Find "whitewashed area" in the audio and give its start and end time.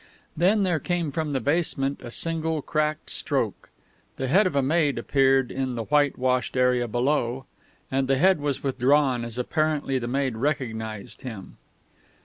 5.83-6.87